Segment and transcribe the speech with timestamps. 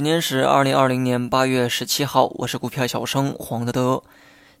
[0.00, 4.02] 今天是二零二零年八月十七号，我是股票小生黄德德。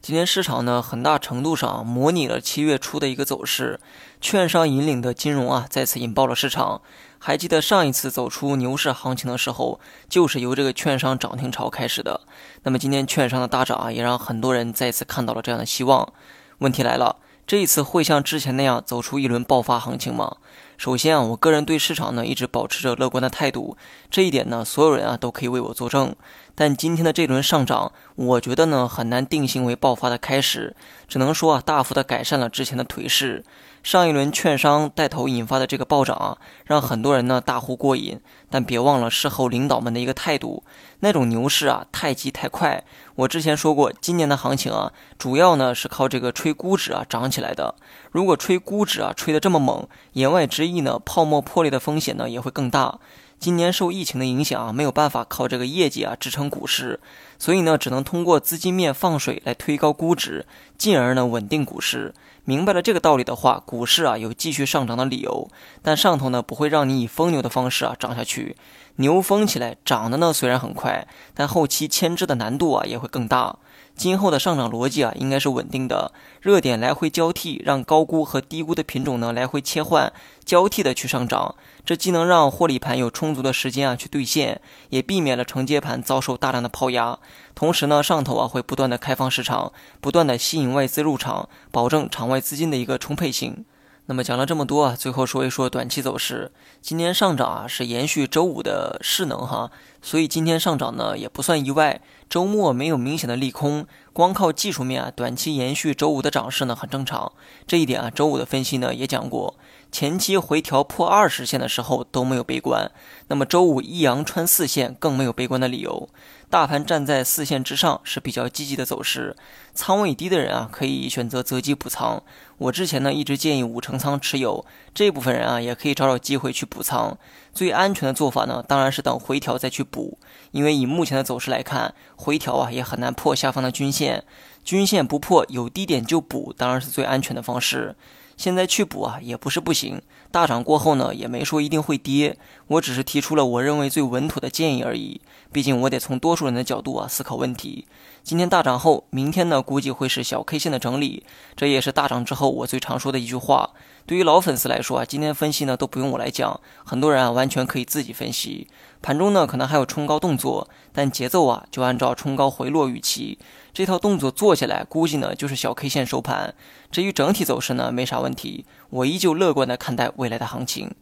[0.02, 3.80] 今天市场呢，很大程度上模拟了七月初的一个走势，
[4.20, 6.82] 券商引领的金融啊，再次引爆了市场。
[7.18, 9.80] 还记得上一次走出牛市行情的时候，
[10.10, 12.20] 就是由这个券商涨停潮开始的。
[12.64, 16.12] 那么今天券商的大涨啊，也让很多人再次看到了这样的希望。
[16.58, 17.16] 问题来了，
[17.46, 20.36] 这一次会像之前那样走出一轮爆发行情吗？
[20.80, 23.76] 首先啊，我个人对市场呢一直保持着乐观的态度，
[24.10, 26.16] 这一点呢，所有人啊都可以为我作证。
[26.54, 30.76] 但今天的这轮上涨，我觉得呢很难定性为爆发的开始，
[31.08, 33.42] 只能说啊大幅的改善了之前的颓势。
[33.82, 38.20] 上一轮券商带头引发的这个暴涨啊，让很多人呢大呼过瘾。
[38.50, 40.62] 但别忘了事后领导们的一个态度，
[40.98, 42.84] 那种牛市啊太急太快。
[43.14, 47.74] 我之前说过，今年的行情啊，主要呢是靠这个吹估值啊涨起来的。
[48.10, 52.98] 如果吹估值啊吹得这么猛，言外之意呢，泡沫破裂的风险呢也会更大。
[53.40, 57.00] 今年受疫情的影响啊，没有办法靠这个业绩啊支撑股市，
[57.38, 60.44] 所以呢，只能通过资金面放水来推高估值，
[60.76, 62.12] 进而呢稳定股市。
[62.44, 65.48] 明白了这个道理的话，股市啊有继续上涨的理由。
[65.82, 68.56] 但上头呢不会让你以疯牛的方式啊涨下去，
[68.96, 73.56] 牛疯起来涨的呢虽然很快，但后期牵制的难度啊也会更大。
[73.96, 80.10] 今后的上涨逻辑啊，应该是稳定的，热点来回交替，让高估和低估的品种呢来回切换，
[80.42, 81.54] 交替的去上涨。
[81.84, 87.18] 这既能让获利盘有充足的时间啊去兑现，也避免了承接盘遭受大量的抛压。
[87.54, 93.66] 同时呢，上头啊会不断的开放市场，不断的吸引外资入场，保证场外资金的一个充沛性。
[94.06, 96.50] 那么讲了这么多啊，最后说一说短期走势。
[96.80, 99.70] 今天上涨啊是延续周五的势能哈，
[100.02, 102.00] 所以今天上涨呢也不算意外。
[102.28, 107.32] 周末没有明显的利空，光靠技术面啊，短期延续周五的涨势呢很正常。
[107.66, 109.56] 这一点啊，周五的分析呢也讲过，
[109.90, 112.88] 前期回调破二十线的时候都没有悲观，
[113.26, 116.08] 那么周五一阳穿四线更没有悲观的理由。
[116.48, 119.36] 大盘站在四线之上是比较积极的走势，
[119.74, 122.22] 仓位低的人啊可以选择择机补仓。
[122.58, 124.64] 我之前呢一直建议五成仓持有，
[124.94, 127.18] 这部分人啊也可以找找机会去补仓。
[127.52, 130.18] 最安全的做法呢当然是等回调再去补，
[130.52, 134.24] 因为以目前的走势来看，回调啊也很难破下方的均线，
[134.64, 137.96] 均线不破有低点就补，当然是最安全的方式。
[138.36, 140.00] 现在去补啊也不是不行，
[140.30, 145.20] 大涨过后呢也没说一定会跌，我只是提出了我认为最稳妥的建议而已。
[145.52, 147.86] 毕竟我得从多数人的角度啊思考问题。
[148.22, 151.22] 今天大涨后，明天呢估计会是小 K 线的整理，
[151.54, 153.70] 这也是大涨之后我最常说的一句话。
[154.10, 158.66] 对于老粉丝来说啊，今天分析呢都不用我来讲，很多人啊完全可以自己分析。
[159.00, 163.38] 盘中呢可能还有冲高动作，但节奏啊就按照冲高回落预期。
[163.72, 166.56] 这套动作做下来，估计呢就是小 K 线收盘。
[166.90, 170.92] 至于整体走势呢，没啥问题，我依旧乐观的看待未来的行情。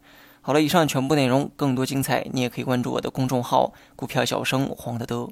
[0.41, 5.29] 好了，以上全部内容，更多精彩你也可以关注我的公众号“股票小生黄德德”。